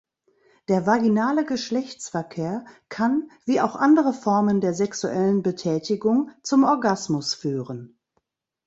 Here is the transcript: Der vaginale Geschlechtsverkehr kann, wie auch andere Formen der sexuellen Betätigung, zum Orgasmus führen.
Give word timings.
Der 0.67 0.87
vaginale 0.87 1.45
Geschlechtsverkehr 1.45 2.65
kann, 2.89 3.29
wie 3.45 3.61
auch 3.61 3.75
andere 3.75 4.13
Formen 4.13 4.59
der 4.59 4.73
sexuellen 4.73 5.43
Betätigung, 5.43 6.31
zum 6.41 6.63
Orgasmus 6.63 7.35
führen. 7.35 7.99